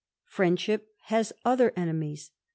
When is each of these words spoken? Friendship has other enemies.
Friendship 0.25 0.87
has 1.09 1.31
other 1.45 1.71
enemies. 1.75 2.31